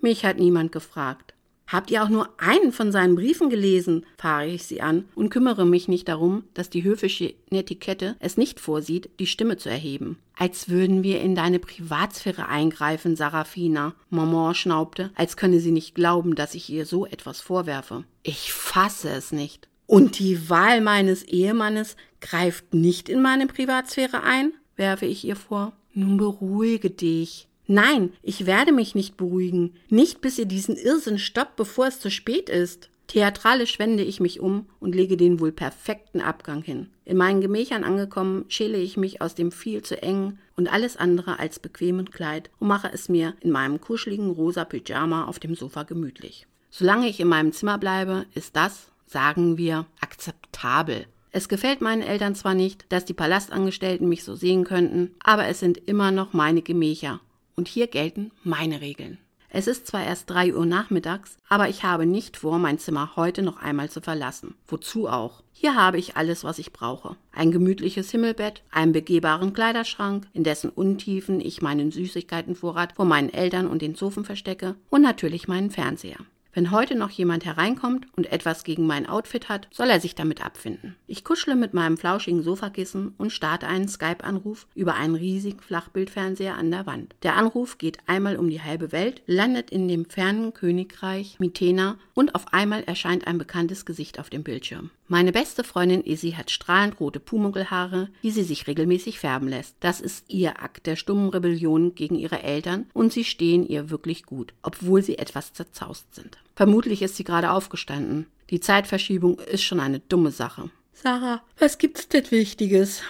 Mich 0.00 0.24
hat 0.24 0.38
niemand 0.38 0.70
gefragt. 0.70 1.29
Habt 1.70 1.92
ihr 1.92 2.02
auch 2.02 2.08
nur 2.08 2.28
einen 2.38 2.72
von 2.72 2.90
seinen 2.90 3.14
Briefen 3.14 3.48
gelesen? 3.48 4.04
fahre 4.18 4.48
ich 4.48 4.64
sie 4.64 4.80
an 4.80 5.04
und 5.14 5.30
kümmere 5.30 5.64
mich 5.64 5.86
nicht 5.86 6.08
darum, 6.08 6.42
dass 6.52 6.68
die 6.68 6.82
höfische 6.82 7.32
Netiquette 7.50 8.16
es 8.18 8.36
nicht 8.36 8.58
vorsieht, 8.58 9.08
die 9.20 9.28
Stimme 9.28 9.56
zu 9.56 9.68
erheben. 9.70 10.18
Als 10.36 10.68
würden 10.68 11.04
wir 11.04 11.20
in 11.20 11.36
deine 11.36 11.60
Privatsphäre 11.60 12.48
eingreifen, 12.48 13.14
Sarafina. 13.14 13.94
Maman 14.08 14.56
schnaubte, 14.56 15.12
als 15.14 15.36
könne 15.36 15.60
sie 15.60 15.70
nicht 15.70 15.94
glauben, 15.94 16.34
dass 16.34 16.56
ich 16.56 16.68
ihr 16.70 16.86
so 16.86 17.06
etwas 17.06 17.40
vorwerfe. 17.40 18.02
Ich 18.24 18.52
fasse 18.52 19.10
es 19.10 19.30
nicht. 19.30 19.68
Und 19.86 20.18
die 20.18 20.50
Wahl 20.50 20.80
meines 20.80 21.22
Ehemannes 21.22 21.94
greift 22.20 22.74
nicht 22.74 23.08
in 23.08 23.22
meine 23.22 23.46
Privatsphäre 23.46 24.24
ein? 24.24 24.52
werfe 24.74 25.06
ich 25.06 25.24
ihr 25.24 25.36
vor. 25.36 25.72
Nun 25.94 26.16
beruhige 26.16 26.90
dich. 26.90 27.46
Nein, 27.72 28.12
ich 28.20 28.46
werde 28.46 28.72
mich 28.72 28.96
nicht 28.96 29.16
beruhigen. 29.16 29.74
Nicht 29.90 30.20
bis 30.20 30.36
ihr 30.40 30.46
diesen 30.46 30.74
Irrsinn 30.74 31.20
stoppt, 31.20 31.54
bevor 31.54 31.86
es 31.86 32.00
zu 32.00 32.10
spät 32.10 32.48
ist. 32.48 32.90
Theatralisch 33.06 33.78
wende 33.78 34.02
ich 34.02 34.18
mich 34.18 34.40
um 34.40 34.66
und 34.80 34.92
lege 34.92 35.16
den 35.16 35.38
wohl 35.38 35.52
perfekten 35.52 36.20
Abgang 36.20 36.62
hin. 36.62 36.88
In 37.04 37.16
meinen 37.16 37.40
Gemächern 37.40 37.84
angekommen, 37.84 38.44
schäle 38.48 38.78
ich 38.78 38.96
mich 38.96 39.22
aus 39.22 39.36
dem 39.36 39.52
viel 39.52 39.82
zu 39.82 40.02
engen 40.02 40.40
und 40.56 40.66
alles 40.72 40.96
andere 40.96 41.38
als 41.38 41.60
bequemen 41.60 42.10
Kleid 42.10 42.50
und 42.58 42.66
mache 42.66 42.90
es 42.92 43.08
mir 43.08 43.36
in 43.38 43.52
meinem 43.52 43.80
kuscheligen 43.80 44.30
rosa 44.30 44.64
Pyjama 44.64 45.26
auf 45.26 45.38
dem 45.38 45.54
Sofa 45.54 45.84
gemütlich. 45.84 46.48
Solange 46.70 47.08
ich 47.08 47.20
in 47.20 47.28
meinem 47.28 47.52
Zimmer 47.52 47.78
bleibe, 47.78 48.26
ist 48.34 48.56
das, 48.56 48.88
sagen 49.06 49.58
wir, 49.58 49.86
akzeptabel. 50.00 51.06
Es 51.30 51.48
gefällt 51.48 51.82
meinen 51.82 52.02
Eltern 52.02 52.34
zwar 52.34 52.54
nicht, 52.54 52.86
dass 52.88 53.04
die 53.04 53.14
Palastangestellten 53.14 54.08
mich 54.08 54.24
so 54.24 54.34
sehen 54.34 54.64
könnten, 54.64 55.14
aber 55.22 55.46
es 55.46 55.60
sind 55.60 55.78
immer 55.86 56.10
noch 56.10 56.32
meine 56.32 56.62
Gemächer 56.62 57.20
und 57.60 57.68
hier 57.68 57.88
gelten 57.88 58.30
meine 58.42 58.80
Regeln. 58.80 59.18
Es 59.50 59.66
ist 59.66 59.86
zwar 59.86 60.02
erst 60.02 60.30
drei 60.30 60.54
Uhr 60.54 60.64
nachmittags, 60.64 61.36
aber 61.46 61.68
ich 61.68 61.82
habe 61.82 62.06
nicht 62.06 62.38
vor, 62.38 62.58
mein 62.58 62.78
Zimmer 62.78 63.16
heute 63.16 63.42
noch 63.42 63.60
einmal 63.60 63.90
zu 63.90 64.00
verlassen. 64.00 64.54
Wozu 64.66 65.08
auch? 65.08 65.42
Hier 65.52 65.74
habe 65.74 65.98
ich 65.98 66.16
alles, 66.16 66.42
was 66.42 66.58
ich 66.58 66.72
brauche. 66.72 67.16
Ein 67.32 67.50
gemütliches 67.50 68.10
Himmelbett, 68.10 68.62
einen 68.70 68.92
begehbaren 68.92 69.52
Kleiderschrank, 69.52 70.26
in 70.32 70.42
dessen 70.42 70.70
Untiefen 70.70 71.38
ich 71.38 71.60
meinen 71.60 71.90
Süßigkeitenvorrat 71.90 72.94
vor 72.94 73.04
meinen 73.04 73.28
Eltern 73.28 73.66
und 73.66 73.82
den 73.82 73.94
Zofen 73.94 74.24
verstecke 74.24 74.76
und 74.88 75.02
natürlich 75.02 75.46
meinen 75.46 75.70
Fernseher. 75.70 76.16
Wenn 76.52 76.72
heute 76.72 76.96
noch 76.96 77.10
jemand 77.10 77.44
hereinkommt 77.44 78.06
und 78.16 78.32
etwas 78.32 78.64
gegen 78.64 78.86
mein 78.86 79.08
Outfit 79.08 79.48
hat, 79.48 79.68
soll 79.70 79.88
er 79.88 80.00
sich 80.00 80.16
damit 80.16 80.44
abfinden. 80.44 80.96
Ich 81.06 81.22
kuschle 81.22 81.54
mit 81.54 81.74
meinem 81.74 81.96
flauschigen 81.96 82.42
Sofakissen 82.42 83.14
und 83.18 83.30
starte 83.30 83.68
einen 83.68 83.86
Skype-Anruf 83.86 84.66
über 84.74 84.94
einen 84.94 85.14
riesigen 85.14 85.60
Flachbildfernseher 85.60 86.56
an 86.56 86.72
der 86.72 86.86
Wand. 86.86 87.14
Der 87.22 87.36
Anruf 87.36 87.78
geht 87.78 87.98
einmal 88.06 88.36
um 88.36 88.50
die 88.50 88.62
halbe 88.62 88.90
Welt, 88.90 89.22
landet 89.26 89.70
in 89.70 89.86
dem 89.86 90.06
fernen 90.06 90.52
Königreich 90.52 91.38
Mythena 91.38 91.98
und 92.14 92.34
auf 92.34 92.52
einmal 92.52 92.82
erscheint 92.82 93.28
ein 93.28 93.38
bekanntes 93.38 93.86
Gesicht 93.86 94.18
auf 94.18 94.28
dem 94.28 94.42
Bildschirm. 94.42 94.90
Meine 95.06 95.32
beste 95.32 95.64
Freundin 95.64 96.04
Izzy 96.04 96.32
hat 96.32 96.52
strahlend 96.52 97.00
rote 97.00 97.18
Pumuckelhaare, 97.18 98.10
die 98.22 98.30
sie 98.30 98.44
sich 98.44 98.68
regelmäßig 98.68 99.18
färben 99.18 99.48
lässt. 99.48 99.74
Das 99.80 100.00
ist 100.00 100.24
ihr 100.28 100.62
Akt 100.62 100.86
der 100.86 100.94
stummen 100.94 101.30
Rebellion 101.30 101.96
gegen 101.96 102.14
ihre 102.14 102.44
Eltern 102.44 102.86
und 102.92 103.12
sie 103.12 103.24
stehen 103.24 103.66
ihr 103.66 103.90
wirklich 103.90 104.24
gut, 104.24 104.54
obwohl 104.62 105.02
sie 105.02 105.18
etwas 105.18 105.52
zerzaust 105.52 106.14
sind. 106.14 106.38
Vermutlich 106.56 107.02
ist 107.02 107.16
sie 107.16 107.24
gerade 107.24 107.50
aufgestanden. 107.50 108.26
Die 108.50 108.60
Zeitverschiebung 108.60 109.38
ist 109.38 109.62
schon 109.62 109.80
eine 109.80 110.00
dumme 110.00 110.30
Sache. 110.30 110.70
Sarah, 110.92 111.42
was 111.58 111.78
gibt's 111.78 112.08
denn 112.08 112.30
Wichtiges? 112.30 113.02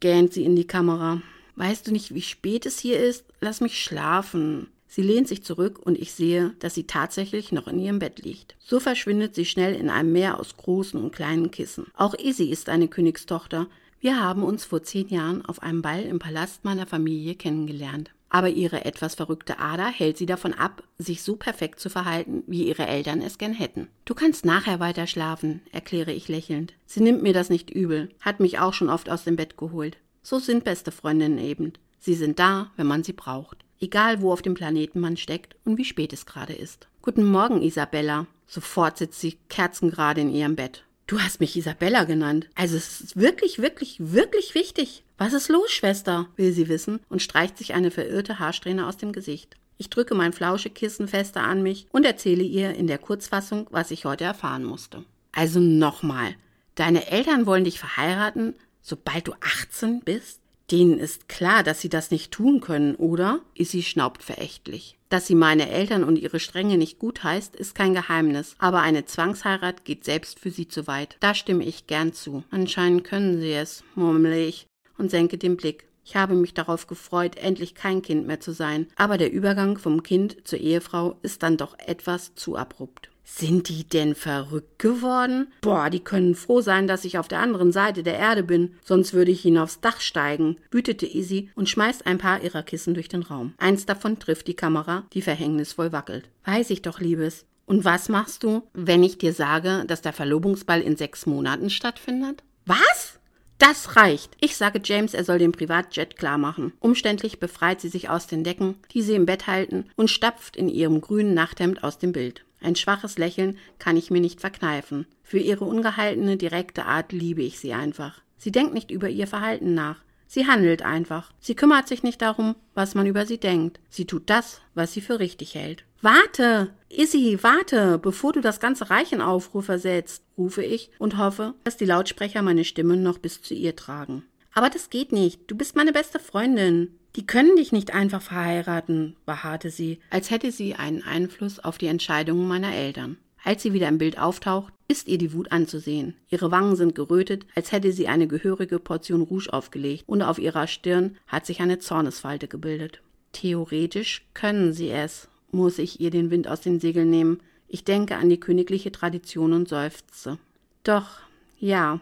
gähnt 0.00 0.32
sie 0.32 0.44
in 0.44 0.56
die 0.56 0.66
Kamera. 0.66 1.22
Weißt 1.56 1.86
du 1.86 1.92
nicht, 1.92 2.14
wie 2.14 2.22
spät 2.22 2.66
es 2.66 2.78
hier 2.78 3.00
ist? 3.00 3.24
Lass 3.40 3.60
mich 3.60 3.82
schlafen. 3.82 4.68
Sie 4.86 5.02
lehnt 5.02 5.28
sich 5.28 5.42
zurück 5.42 5.78
und 5.82 5.98
ich 5.98 6.12
sehe, 6.12 6.54
dass 6.60 6.74
sie 6.74 6.84
tatsächlich 6.84 7.52
noch 7.52 7.68
in 7.68 7.78
ihrem 7.78 7.98
Bett 7.98 8.20
liegt. 8.24 8.56
So 8.58 8.80
verschwindet 8.80 9.34
sie 9.34 9.44
schnell 9.44 9.74
in 9.74 9.90
einem 9.90 10.12
Meer 10.12 10.40
aus 10.40 10.56
großen 10.56 11.00
und 11.00 11.14
kleinen 11.14 11.50
Kissen. 11.50 11.86
Auch 11.94 12.14
Izzy 12.14 12.50
ist 12.50 12.68
eine 12.68 12.88
Königstochter. 12.88 13.66
Wir 14.00 14.20
haben 14.20 14.42
uns 14.42 14.64
vor 14.64 14.82
zehn 14.82 15.08
Jahren 15.08 15.44
auf 15.44 15.62
einem 15.62 15.82
Ball 15.82 16.02
im 16.02 16.18
Palast 16.18 16.64
meiner 16.64 16.86
Familie 16.86 17.34
kennengelernt. 17.34 18.10
Aber 18.30 18.48
ihre 18.50 18.84
etwas 18.84 19.14
verrückte 19.14 19.58
Ader 19.58 19.86
hält 19.86 20.18
sie 20.18 20.26
davon 20.26 20.52
ab, 20.52 20.82
sich 20.98 21.22
so 21.22 21.36
perfekt 21.36 21.80
zu 21.80 21.88
verhalten, 21.88 22.42
wie 22.46 22.68
ihre 22.68 22.86
Eltern 22.86 23.22
es 23.22 23.38
gern 23.38 23.54
hätten. 23.54 23.88
Du 24.04 24.14
kannst 24.14 24.44
nachher 24.44 24.80
weiter 24.80 25.06
schlafen, 25.06 25.62
erkläre 25.72 26.12
ich 26.12 26.28
lächelnd. 26.28 26.74
Sie 26.86 27.00
nimmt 27.00 27.22
mir 27.22 27.32
das 27.32 27.48
nicht 27.48 27.70
übel, 27.70 28.10
hat 28.20 28.40
mich 28.40 28.58
auch 28.58 28.74
schon 28.74 28.90
oft 28.90 29.08
aus 29.08 29.24
dem 29.24 29.36
Bett 29.36 29.56
geholt. 29.56 29.96
So 30.22 30.38
sind 30.38 30.64
beste 30.64 30.92
Freundinnen 30.92 31.38
eben. 31.38 31.72
Sie 32.00 32.14
sind 32.14 32.38
da, 32.38 32.70
wenn 32.76 32.86
man 32.86 33.02
sie 33.02 33.14
braucht 33.14 33.64
egal 33.80 34.22
wo 34.22 34.32
auf 34.32 34.42
dem 34.42 34.54
Planeten 34.54 35.00
man 35.00 35.16
steckt 35.16 35.56
und 35.64 35.78
wie 35.78 35.84
spät 35.84 36.12
es 36.12 36.26
gerade 36.26 36.52
ist. 36.52 36.88
Guten 37.02 37.24
Morgen, 37.24 37.62
Isabella. 37.62 38.26
Sofort 38.46 38.98
sitzt 38.98 39.20
sie 39.20 39.38
kerzengerade 39.48 40.20
in 40.20 40.30
ihrem 40.30 40.56
Bett. 40.56 40.84
Du 41.08 41.18
hast 41.18 41.40
mich 41.40 41.56
Isabella 41.56 42.04
genannt. 42.04 42.50
Also 42.54 42.76
es 42.76 43.00
ist 43.00 43.16
wirklich, 43.16 43.60
wirklich, 43.60 43.96
wirklich 43.98 44.54
wichtig. 44.54 45.04
Was 45.16 45.32
ist 45.32 45.48
los, 45.48 45.72
Schwester? 45.72 46.28
will 46.36 46.52
sie 46.52 46.68
wissen 46.68 47.00
und 47.08 47.22
streicht 47.22 47.56
sich 47.56 47.72
eine 47.72 47.90
verirrte 47.90 48.38
Haarsträhne 48.38 48.86
aus 48.86 48.98
dem 48.98 49.12
Gesicht. 49.12 49.56
Ich 49.78 49.88
drücke 49.88 50.14
mein 50.14 50.34
Flauschekissen 50.34 51.08
fester 51.08 51.42
an 51.42 51.62
mich 51.62 51.86
und 51.92 52.04
erzähle 52.04 52.42
ihr 52.42 52.74
in 52.74 52.86
der 52.86 52.98
Kurzfassung, 52.98 53.68
was 53.70 53.90
ich 53.90 54.04
heute 54.04 54.24
erfahren 54.24 54.64
musste. 54.64 55.02
Also 55.32 55.60
nochmal. 55.60 56.34
Deine 56.74 57.10
Eltern 57.10 57.46
wollen 57.46 57.64
dich 57.64 57.78
verheiraten, 57.78 58.52
sobald 58.82 59.28
du 59.28 59.32
18 59.40 60.00
bist? 60.00 60.40
Denen 60.70 60.98
ist 60.98 61.28
klar, 61.28 61.62
dass 61.62 61.80
sie 61.80 61.88
das 61.88 62.10
nicht 62.10 62.30
tun 62.30 62.60
können, 62.60 62.94
oder? 62.94 63.40
Issy 63.54 63.82
schnaubt 63.82 64.22
verächtlich. 64.22 64.98
Dass 65.08 65.26
sie 65.26 65.34
meine 65.34 65.70
Eltern 65.70 66.04
und 66.04 66.18
ihre 66.18 66.40
Strenge 66.40 66.76
nicht 66.76 66.98
gut 66.98 67.24
heißt, 67.24 67.56
ist 67.56 67.74
kein 67.74 67.94
Geheimnis, 67.94 68.54
aber 68.58 68.80
eine 68.80 69.06
Zwangsheirat 69.06 69.86
geht 69.86 70.04
selbst 70.04 70.38
für 70.38 70.50
sie 70.50 70.68
zu 70.68 70.86
weit. 70.86 71.16
Da 71.20 71.34
stimme 71.34 71.64
ich 71.64 71.86
gern 71.86 72.12
zu. 72.12 72.44
Anscheinend 72.50 73.04
können 73.04 73.40
sie 73.40 73.52
es, 73.52 73.82
murmle 73.94 74.44
ich 74.44 74.66
und 74.98 75.10
senke 75.10 75.38
den 75.38 75.56
Blick. 75.56 75.86
Ich 76.04 76.16
habe 76.16 76.34
mich 76.34 76.52
darauf 76.54 76.86
gefreut, 76.86 77.36
endlich 77.36 77.74
kein 77.74 78.02
Kind 78.02 78.26
mehr 78.26 78.40
zu 78.40 78.52
sein, 78.52 78.86
aber 78.96 79.18
der 79.18 79.32
Übergang 79.32 79.78
vom 79.78 80.02
Kind 80.02 80.36
zur 80.44 80.58
Ehefrau 80.58 81.16
ist 81.22 81.42
dann 81.42 81.56
doch 81.56 81.78
etwas 81.78 82.34
zu 82.34 82.56
abrupt. 82.56 83.10
Sind 83.30 83.68
die 83.68 83.84
denn 83.84 84.14
verrückt 84.14 84.78
geworden? 84.78 85.52
Boah, 85.60 85.90
die 85.90 86.00
können 86.00 86.34
froh 86.34 86.60
sein, 86.60 86.88
dass 86.88 87.04
ich 87.04 87.18
auf 87.18 87.28
der 87.28 87.38
anderen 87.38 87.70
Seite 87.70 88.02
der 88.02 88.18
Erde 88.18 88.42
bin, 88.42 88.74
sonst 88.82 89.12
würde 89.12 89.30
ich 89.30 89.44
ihnen 89.44 89.58
aufs 89.58 89.80
Dach 89.80 90.00
steigen, 90.00 90.56
wütete 90.72 91.06
Izzy 91.06 91.50
und 91.54 91.68
schmeißt 91.68 92.06
ein 92.06 92.18
paar 92.18 92.42
ihrer 92.42 92.64
Kissen 92.64 92.94
durch 92.94 93.08
den 93.08 93.22
Raum. 93.22 93.54
Eins 93.58 93.86
davon 93.86 94.18
trifft 94.18 94.48
die 94.48 94.54
Kamera, 94.54 95.04
die 95.12 95.22
verhängnisvoll 95.22 95.92
wackelt. 95.92 96.28
Weiß 96.46 96.70
ich 96.70 96.82
doch, 96.82 97.00
Liebes. 97.00 97.44
Und 97.66 97.84
was 97.84 98.08
machst 98.08 98.42
du, 98.42 98.62
wenn 98.72 99.04
ich 99.04 99.18
dir 99.18 99.34
sage, 99.34 99.84
dass 99.86 100.00
der 100.00 100.14
Verlobungsball 100.14 100.80
in 100.80 100.96
sechs 100.96 101.26
Monaten 101.26 101.70
stattfindet? 101.70 102.42
Was? 102.64 103.20
Das 103.58 103.94
reicht. 103.94 104.36
Ich 104.40 104.56
sage 104.56 104.80
James, 104.82 105.14
er 105.14 105.24
soll 105.24 105.38
den 105.38 105.52
Privatjet 105.52 106.16
klarmachen. 106.16 106.72
Umständlich 106.80 107.38
befreit 107.38 107.80
sie 107.80 107.88
sich 107.88 108.08
aus 108.08 108.26
den 108.26 108.42
Decken, 108.42 108.76
die 108.92 109.02
sie 109.02 109.14
im 109.14 109.26
Bett 109.26 109.46
halten, 109.46 109.84
und 109.96 110.10
stapft 110.10 110.56
in 110.56 110.68
ihrem 110.68 111.00
grünen 111.00 111.34
Nachthemd 111.34 111.84
aus 111.84 111.98
dem 111.98 112.12
Bild. 112.12 112.44
Ein 112.60 112.76
schwaches 112.76 113.18
Lächeln 113.18 113.56
kann 113.78 113.96
ich 113.96 114.10
mir 114.10 114.20
nicht 114.20 114.40
verkneifen. 114.40 115.06
Für 115.22 115.38
ihre 115.38 115.64
ungehaltene, 115.64 116.36
direkte 116.36 116.86
Art 116.86 117.12
liebe 117.12 117.42
ich 117.42 117.58
sie 117.58 117.72
einfach. 117.72 118.20
Sie 118.36 118.52
denkt 118.52 118.74
nicht 118.74 118.90
über 118.90 119.08
ihr 119.08 119.26
Verhalten 119.26 119.74
nach. 119.74 120.02
Sie 120.26 120.46
handelt 120.46 120.82
einfach. 120.82 121.32
Sie 121.40 121.54
kümmert 121.54 121.88
sich 121.88 122.02
nicht 122.02 122.20
darum, 122.20 122.54
was 122.74 122.94
man 122.94 123.06
über 123.06 123.24
sie 123.24 123.38
denkt. 123.38 123.80
Sie 123.88 124.04
tut 124.04 124.28
das, 124.28 124.60
was 124.74 124.92
sie 124.92 125.00
für 125.00 125.18
richtig 125.18 125.54
hält. 125.54 125.84
Warte! 126.02 126.70
Izzy, 126.90 127.38
warte, 127.42 127.98
bevor 127.98 128.32
du 128.32 128.40
das 128.40 128.60
ganze 128.60 128.90
Reich 128.90 129.12
in 129.12 129.22
Aufruhr 129.22 129.78
setzt, 129.78 130.22
rufe 130.36 130.62
ich 130.62 130.90
und 130.98 131.16
hoffe, 131.16 131.54
dass 131.64 131.76
die 131.76 131.86
Lautsprecher 131.86 132.42
meine 132.42 132.64
Stimme 132.64 132.96
noch 132.96 133.18
bis 133.18 133.42
zu 133.42 133.54
ihr 133.54 133.74
tragen. 133.74 134.22
Aber 134.52 134.70
das 134.70 134.90
geht 134.90 135.12
nicht. 135.12 135.40
Du 135.50 135.56
bist 135.56 135.76
meine 135.76 135.92
beste 135.92 136.18
Freundin. 136.18 136.97
Die 137.16 137.26
können 137.26 137.56
dich 137.56 137.72
nicht 137.72 137.94
einfach 137.94 138.22
verheiraten, 138.22 139.16
beharrte 139.26 139.70
sie, 139.70 139.98
als 140.10 140.30
hätte 140.30 140.52
sie 140.52 140.74
einen 140.74 141.02
Einfluss 141.02 141.58
auf 141.58 141.78
die 141.78 141.86
Entscheidungen 141.86 142.46
meiner 142.46 142.74
Eltern. 142.74 143.16
Als 143.44 143.62
sie 143.62 143.72
wieder 143.72 143.88
im 143.88 143.98
Bild 143.98 144.18
auftaucht, 144.18 144.72
ist 144.88 145.08
ihr 145.08 145.18
die 145.18 145.32
Wut 145.32 145.52
anzusehen. 145.52 146.14
Ihre 146.28 146.50
Wangen 146.50 146.76
sind 146.76 146.94
gerötet, 146.94 147.46
als 147.54 147.72
hätte 147.72 147.92
sie 147.92 148.08
eine 148.08 148.26
gehörige 148.26 148.78
Portion 148.78 149.22
Rouge 149.22 149.52
aufgelegt, 149.52 150.04
und 150.06 150.22
auf 150.22 150.38
ihrer 150.38 150.66
Stirn 150.66 151.16
hat 151.26 151.46
sich 151.46 151.60
eine 151.60 151.78
Zornesfalte 151.78 152.48
gebildet. 152.48 153.00
Theoretisch 153.32 154.26
können 154.34 154.72
sie 154.72 154.90
es, 154.90 155.28
muss 155.50 155.78
ich 155.78 156.00
ihr 156.00 156.10
den 156.10 156.30
Wind 156.30 156.48
aus 156.48 156.60
den 156.60 156.80
Segeln 156.80 157.10
nehmen. 157.10 157.40
Ich 157.68 157.84
denke 157.84 158.16
an 158.16 158.28
die 158.28 158.40
königliche 158.40 158.92
Tradition 158.92 159.52
und 159.52 159.68
seufze. 159.68 160.38
Doch, 160.84 161.20
ja, 161.58 162.00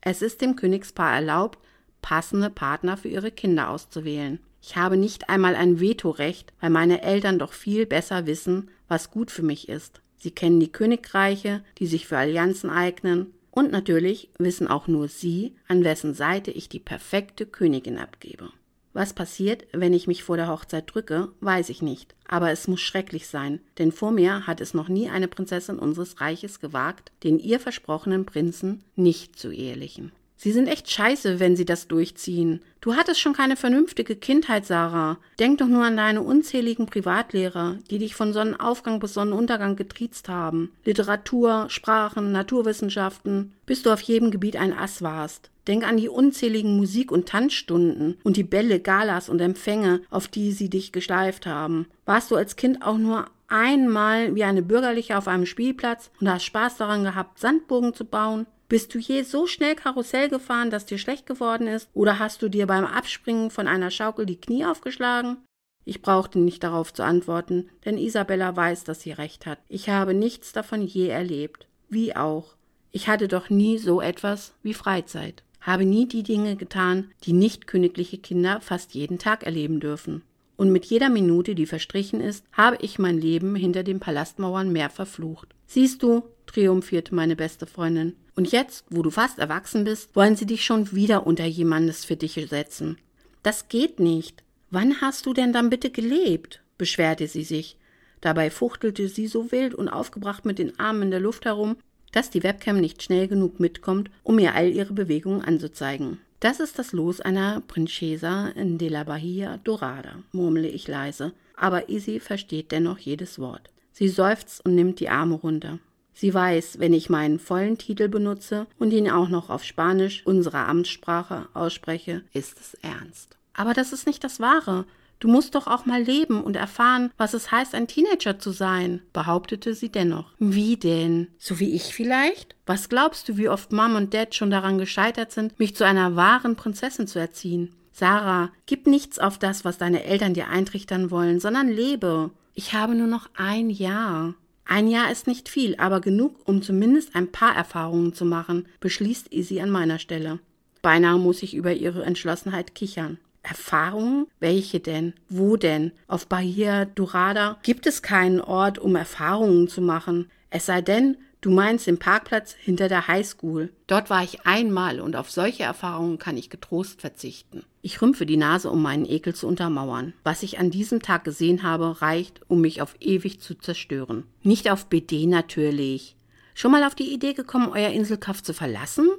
es 0.00 0.22
ist 0.22 0.40
dem 0.40 0.56
Königspaar 0.56 1.14
erlaubt, 1.14 1.58
passende 2.04 2.50
Partner 2.50 2.98
für 2.98 3.08
ihre 3.08 3.30
Kinder 3.30 3.70
auszuwählen. 3.70 4.38
Ich 4.60 4.76
habe 4.76 4.98
nicht 4.98 5.30
einmal 5.30 5.56
ein 5.56 5.80
Vetorecht, 5.80 6.52
weil 6.60 6.68
meine 6.68 7.00
Eltern 7.00 7.38
doch 7.38 7.54
viel 7.54 7.86
besser 7.86 8.26
wissen, 8.26 8.68
was 8.88 9.10
gut 9.10 9.30
für 9.30 9.42
mich 9.42 9.70
ist. 9.70 10.02
Sie 10.18 10.30
kennen 10.30 10.60
die 10.60 10.70
Königreiche, 10.70 11.64
die 11.78 11.86
sich 11.86 12.06
für 12.06 12.18
Allianzen 12.18 12.68
eignen, 12.68 13.32
und 13.50 13.72
natürlich 13.72 14.28
wissen 14.36 14.68
auch 14.68 14.86
nur 14.86 15.08
Sie, 15.08 15.54
an 15.66 15.82
wessen 15.82 16.12
Seite 16.12 16.50
ich 16.50 16.68
die 16.68 16.78
perfekte 16.78 17.46
Königin 17.46 17.96
abgebe. 17.96 18.50
Was 18.92 19.14
passiert, 19.14 19.64
wenn 19.72 19.94
ich 19.94 20.06
mich 20.06 20.24
vor 20.24 20.36
der 20.36 20.48
Hochzeit 20.48 20.92
drücke, 20.92 21.32
weiß 21.40 21.70
ich 21.70 21.80
nicht. 21.80 22.14
Aber 22.28 22.50
es 22.50 22.68
muss 22.68 22.82
schrecklich 22.82 23.28
sein, 23.28 23.60
denn 23.78 23.92
vor 23.92 24.10
mir 24.10 24.46
hat 24.46 24.60
es 24.60 24.74
noch 24.74 24.88
nie 24.88 25.08
eine 25.08 25.28
Prinzessin 25.28 25.78
unseres 25.78 26.20
Reiches 26.20 26.60
gewagt, 26.60 27.12
den 27.22 27.38
ihr 27.38 27.60
versprochenen 27.60 28.26
Prinzen 28.26 28.84
nicht 28.94 29.38
zu 29.38 29.50
ehelichen. 29.50 30.12
Sie 30.44 30.52
sind 30.52 30.68
echt 30.68 30.90
scheiße, 30.90 31.40
wenn 31.40 31.56
sie 31.56 31.64
das 31.64 31.88
durchziehen. 31.88 32.60
Du 32.82 32.96
hattest 32.96 33.18
schon 33.18 33.32
keine 33.32 33.56
vernünftige 33.56 34.14
Kindheit, 34.14 34.66
Sarah. 34.66 35.16
Denk 35.38 35.56
doch 35.56 35.68
nur 35.68 35.84
an 35.84 35.96
deine 35.96 36.20
unzähligen 36.20 36.84
Privatlehrer, 36.84 37.78
die 37.90 37.96
dich 37.96 38.14
von 38.14 38.34
Sonnenaufgang 38.34 39.00
bis 39.00 39.14
Sonnenuntergang 39.14 39.74
getriezt 39.74 40.28
haben. 40.28 40.70
Literatur, 40.84 41.64
Sprachen, 41.70 42.30
Naturwissenschaften, 42.30 43.54
bis 43.64 43.82
du 43.82 43.90
auf 43.90 44.02
jedem 44.02 44.30
Gebiet 44.30 44.56
ein 44.56 44.76
Ass 44.76 45.00
warst. 45.00 45.48
Denk 45.66 45.88
an 45.88 45.96
die 45.96 46.10
unzähligen 46.10 46.76
Musik- 46.76 47.10
und 47.10 47.26
Tanzstunden 47.26 48.18
und 48.22 48.36
die 48.36 48.44
Bälle, 48.44 48.80
Galas 48.80 49.30
und 49.30 49.40
Empfänge, 49.40 50.02
auf 50.10 50.28
die 50.28 50.52
sie 50.52 50.68
dich 50.68 50.92
geschleift 50.92 51.46
haben. 51.46 51.86
Warst 52.04 52.30
du 52.30 52.36
als 52.36 52.56
Kind 52.56 52.84
auch 52.84 52.98
nur 52.98 53.30
einmal 53.48 54.34
wie 54.34 54.44
eine 54.44 54.60
Bürgerliche 54.60 55.16
auf 55.16 55.26
einem 55.26 55.46
Spielplatz 55.46 56.10
und 56.20 56.28
hast 56.28 56.44
Spaß 56.44 56.76
daran 56.76 57.02
gehabt, 57.02 57.38
Sandbogen 57.38 57.94
zu 57.94 58.04
bauen? 58.04 58.44
Bist 58.68 58.94
du 58.94 58.98
je 58.98 59.22
so 59.22 59.46
schnell 59.46 59.74
Karussell 59.74 60.28
gefahren, 60.28 60.70
dass 60.70 60.86
dir 60.86 60.98
schlecht 60.98 61.26
geworden 61.26 61.66
ist? 61.66 61.88
Oder 61.92 62.18
hast 62.18 62.42
du 62.42 62.48
dir 62.48 62.66
beim 62.66 62.84
Abspringen 62.84 63.50
von 63.50 63.68
einer 63.68 63.90
Schaukel 63.90 64.26
die 64.26 64.40
Knie 64.40 64.64
aufgeschlagen? 64.64 65.38
Ich 65.84 66.00
brauchte 66.00 66.38
nicht 66.38 66.64
darauf 66.64 66.92
zu 66.92 67.04
antworten, 67.04 67.68
denn 67.84 67.98
Isabella 67.98 68.56
weiß, 68.56 68.84
dass 68.84 69.02
sie 69.02 69.12
recht 69.12 69.44
hat. 69.44 69.58
Ich 69.68 69.90
habe 69.90 70.14
nichts 70.14 70.52
davon 70.52 70.82
je 70.82 71.08
erlebt. 71.08 71.68
Wie 71.90 72.16
auch. 72.16 72.56
Ich 72.90 73.08
hatte 73.08 73.28
doch 73.28 73.50
nie 73.50 73.76
so 73.78 74.00
etwas 74.00 74.54
wie 74.62 74.72
Freizeit. 74.72 75.42
Habe 75.60 75.84
nie 75.84 76.06
die 76.06 76.22
Dinge 76.22 76.56
getan, 76.56 77.10
die 77.24 77.32
nicht 77.32 77.66
königliche 77.66 78.18
Kinder 78.18 78.60
fast 78.60 78.94
jeden 78.94 79.18
Tag 79.18 79.44
erleben 79.44 79.80
dürfen. 79.80 80.22
Und 80.56 80.70
mit 80.70 80.84
jeder 80.86 81.10
Minute, 81.10 81.54
die 81.54 81.66
verstrichen 81.66 82.20
ist, 82.20 82.44
habe 82.52 82.78
ich 82.80 82.98
mein 82.98 83.18
Leben 83.18 83.56
hinter 83.56 83.82
den 83.82 84.00
Palastmauern 84.00 84.72
mehr 84.72 84.88
verflucht. 84.88 85.48
Siehst 85.66 86.02
du, 86.02 86.22
triumphierte 86.46 87.14
meine 87.14 87.34
beste 87.34 87.66
Freundin, 87.66 88.14
und 88.36 88.50
jetzt, 88.50 88.84
wo 88.90 89.02
du 89.02 89.10
fast 89.10 89.38
erwachsen 89.38 89.84
bist, 89.84 90.14
wollen 90.16 90.36
sie 90.36 90.46
dich 90.46 90.64
schon 90.64 90.92
wieder 90.92 91.26
unter 91.26 91.44
jemandes 91.44 92.04
Fittiche 92.04 92.46
setzen. 92.46 92.98
Das 93.42 93.68
geht 93.68 94.00
nicht. 94.00 94.42
Wann 94.70 95.00
hast 95.00 95.26
du 95.26 95.32
denn 95.32 95.52
dann 95.52 95.70
bitte 95.70 95.90
gelebt? 95.90 96.60
beschwerte 96.78 97.28
sie 97.28 97.44
sich. 97.44 97.76
Dabei 98.20 98.50
fuchtelte 98.50 99.08
sie 99.08 99.26
so 99.26 99.52
wild 99.52 99.74
und 99.74 99.88
aufgebracht 99.88 100.44
mit 100.44 100.58
den 100.58 100.78
Armen 100.80 101.02
in 101.02 101.10
der 101.10 101.20
Luft 101.20 101.44
herum, 101.44 101.76
dass 102.10 102.30
die 102.30 102.42
Webcam 102.42 102.80
nicht 102.80 103.02
schnell 103.02 103.28
genug 103.28 103.60
mitkommt, 103.60 104.10
um 104.22 104.38
ihr 104.38 104.54
all 104.54 104.70
ihre 104.70 104.94
Bewegungen 104.94 105.42
anzuzeigen. 105.42 106.18
Das 106.40 106.60
ist 106.60 106.78
das 106.78 106.92
Los 106.92 107.20
einer 107.20 107.62
Princesa 107.66 108.52
de 108.54 108.88
la 108.88 109.04
Bahia 109.04 109.58
Dorada, 109.58 110.16
murmle 110.32 110.68
ich 110.68 110.88
leise, 110.88 111.32
aber 111.56 111.88
Izzy 111.88 112.20
versteht 112.20 112.72
dennoch 112.72 112.98
jedes 112.98 113.38
Wort. 113.38 113.70
Sie 113.92 114.08
seufzt 114.08 114.64
und 114.64 114.74
nimmt 114.74 115.00
die 115.00 115.08
Arme 115.08 115.36
runter. 115.36 115.78
Sie 116.14 116.32
weiß, 116.32 116.78
wenn 116.78 116.92
ich 116.92 117.10
meinen 117.10 117.38
vollen 117.38 117.76
Titel 117.76 118.08
benutze 118.08 118.66
und 118.78 118.92
ihn 118.92 119.10
auch 119.10 119.28
noch 119.28 119.50
auf 119.50 119.64
Spanisch, 119.64 120.24
unserer 120.24 120.68
Amtssprache, 120.68 121.48
ausspreche, 121.54 122.22
ist 122.32 122.60
es 122.60 122.74
ernst. 122.82 123.36
Aber 123.52 123.74
das 123.74 123.92
ist 123.92 124.06
nicht 124.06 124.22
das 124.22 124.40
Wahre. 124.40 124.86
Du 125.20 125.28
musst 125.28 125.54
doch 125.54 125.66
auch 125.66 125.86
mal 125.86 126.02
leben 126.02 126.42
und 126.42 126.56
erfahren, 126.56 127.10
was 127.16 127.34
es 127.34 127.50
heißt, 127.50 127.74
ein 127.74 127.86
Teenager 127.86 128.38
zu 128.38 128.50
sein, 128.50 129.00
behauptete 129.12 129.74
sie 129.74 129.88
dennoch. 129.88 130.32
Wie 130.38 130.76
denn? 130.76 131.28
So 131.38 131.60
wie 131.60 131.72
ich 131.74 131.94
vielleicht? 131.94 132.56
Was 132.66 132.88
glaubst 132.88 133.28
du, 133.28 133.36
wie 133.36 133.48
oft 133.48 133.72
Mom 133.72 133.94
und 133.94 134.12
Dad 134.12 134.34
schon 134.34 134.50
daran 134.50 134.78
gescheitert 134.78 135.32
sind, 135.32 135.58
mich 135.58 135.74
zu 135.76 135.84
einer 135.84 136.16
wahren 136.16 136.56
Prinzessin 136.56 137.06
zu 137.06 137.18
erziehen? 137.18 137.74
Sarah, 137.92 138.50
gib 138.66 138.86
nichts 138.86 139.18
auf 139.18 139.38
das, 139.38 139.64
was 139.64 139.78
deine 139.78 140.04
Eltern 140.04 140.34
dir 140.34 140.48
eintrichtern 140.48 141.10
wollen, 141.10 141.40
sondern 141.40 141.68
lebe. 141.68 142.30
Ich 142.52 142.74
habe 142.74 142.94
nur 142.94 143.06
noch 143.06 143.30
ein 143.36 143.70
Jahr. 143.70 144.34
Ein 144.66 144.88
Jahr 144.88 145.10
ist 145.10 145.26
nicht 145.26 145.48
viel, 145.48 145.76
aber 145.76 146.00
genug, 146.00 146.36
um 146.46 146.62
zumindest 146.62 147.14
ein 147.14 147.30
paar 147.30 147.54
Erfahrungen 147.54 148.14
zu 148.14 148.24
machen, 148.24 148.66
beschließt 148.80 149.32
Izzy 149.32 149.60
an 149.60 149.70
meiner 149.70 149.98
Stelle. 149.98 150.40
Beinahe 150.82 151.18
muss 151.18 151.42
ich 151.42 151.54
über 151.54 151.72
ihre 151.72 152.04
Entschlossenheit 152.04 152.74
kichern. 152.74 153.18
Erfahrungen? 153.42 154.26
Welche 154.40 154.80
denn? 154.80 155.12
Wo 155.28 155.56
denn? 155.56 155.92
Auf 156.08 156.26
Bahia 156.26 156.86
Dorada 156.86 157.58
gibt 157.62 157.86
es 157.86 158.02
keinen 158.02 158.40
Ort, 158.40 158.78
um 158.78 158.96
Erfahrungen 158.96 159.68
zu 159.68 159.82
machen. 159.82 160.30
Es 160.50 160.66
sei 160.66 160.80
denn, 160.80 161.18
Du 161.44 161.50
meinst 161.50 161.86
den 161.86 161.98
Parkplatz 161.98 162.54
hinter 162.54 162.88
der 162.88 163.06
Highschool. 163.06 163.70
Dort 163.86 164.08
war 164.08 164.24
ich 164.24 164.46
einmal 164.46 164.98
und 164.98 165.14
auf 165.14 165.30
solche 165.30 165.64
Erfahrungen 165.64 166.16
kann 166.16 166.38
ich 166.38 166.48
getrost 166.48 167.02
verzichten. 167.02 167.64
Ich 167.82 168.00
rümpfe 168.00 168.24
die 168.24 168.38
Nase, 168.38 168.70
um 168.70 168.80
meinen 168.80 169.04
Ekel 169.04 169.34
zu 169.34 169.46
untermauern. 169.46 170.14
Was 170.22 170.42
ich 170.42 170.58
an 170.58 170.70
diesem 170.70 171.02
Tag 171.02 171.22
gesehen 171.22 171.62
habe, 171.62 172.00
reicht, 172.00 172.40
um 172.48 172.62
mich 172.62 172.80
auf 172.80 172.94
ewig 172.98 173.40
zu 173.40 173.54
zerstören. 173.56 174.24
Nicht 174.42 174.70
auf 174.70 174.86
BD 174.86 175.26
natürlich. 175.26 176.16
Schon 176.54 176.72
mal 176.72 176.82
auf 176.82 176.94
die 176.94 177.12
Idee 177.12 177.34
gekommen, 177.34 177.68
euer 177.70 177.90
Inselkaff 177.90 178.42
zu 178.42 178.54
verlassen? 178.54 179.10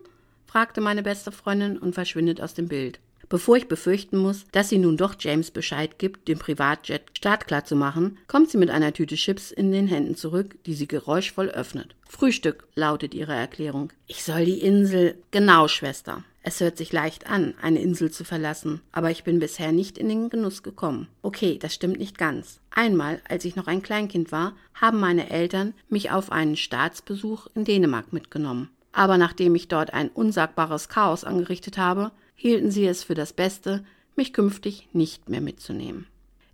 fragte 0.48 0.82
meine 0.82 1.04
beste 1.04 1.32
Freundin 1.32 1.78
und 1.78 1.94
verschwindet 1.94 2.42
aus 2.42 2.56
dem 2.56 2.68
Bild. 2.68 3.00
Bevor 3.36 3.58
ich 3.58 3.68
befürchten 3.68 4.16
muss, 4.18 4.46
dass 4.54 4.70
sie 4.70 4.78
nun 4.78 4.96
doch 4.96 5.16
James 5.20 5.52
Bescheid 5.52 6.00
gibt, 6.00 6.30
den 6.30 6.40
Privatjet 6.40 7.02
startklar 7.18 7.66
zu 7.66 7.76
machen, 7.76 8.18
kommt 8.30 8.50
sie 8.50 8.58
mit 8.58 8.70
einer 8.70 8.94
Tüte 8.94 9.16
Chips 9.16 9.52
in 9.52 9.74
den 9.74 9.88
Händen 9.88 10.16
zurück, 10.16 10.56
die 10.66 10.74
sie 10.74 10.88
geräuschvoll 10.88 11.50
öffnet. 11.50 11.98
Frühstück, 12.08 12.66
lautet 12.76 13.14
ihre 13.14 13.34
Erklärung. 13.34 13.92
Ich 14.08 14.24
soll 14.24 14.46
die 14.46 14.62
Insel. 14.62 15.18
Genau, 15.32 15.68
Schwester. 15.68 16.24
Es 16.44 16.62
hört 16.62 16.78
sich 16.78 16.94
leicht 16.94 17.30
an, 17.30 17.56
eine 17.62 17.82
Insel 17.82 18.10
zu 18.10 18.24
verlassen, 18.24 18.80
aber 18.94 19.12
ich 19.12 19.26
bin 19.26 19.40
bisher 19.40 19.74
nicht 19.74 19.98
in 19.98 20.08
den 20.08 20.30
Genuss 20.30 20.64
gekommen. 20.64 21.10
Okay, 21.22 21.58
das 21.60 21.74
stimmt 21.74 22.00
nicht 22.00 22.18
ganz. 22.18 22.62
Einmal, 22.72 23.22
als 23.28 23.44
ich 23.44 23.58
noch 23.58 23.68
ein 23.68 23.84
Kleinkind 23.84 24.32
war, 24.32 24.54
haben 24.74 25.02
meine 25.02 25.30
Eltern 25.30 25.74
mich 25.90 26.10
auf 26.10 26.32
einen 26.32 26.56
Staatsbesuch 26.56 27.48
in 27.54 27.66
Dänemark 27.66 28.14
mitgenommen. 28.14 28.70
Aber 28.94 29.18
nachdem 29.18 29.56
ich 29.56 29.68
dort 29.68 29.94
ein 29.94 30.08
unsagbares 30.08 30.88
Chaos 30.88 31.26
angerichtet 31.26 31.78
habe, 31.78 32.14
hielten 32.36 32.72
sie 32.72 32.86
es 32.86 33.04
für 33.04 33.16
das 33.16 33.34
Beste, 33.34 33.84
mich 34.16 34.34
künftig 34.34 34.88
nicht 34.94 35.30
mehr 35.30 35.42
mitzunehmen. 35.42 36.08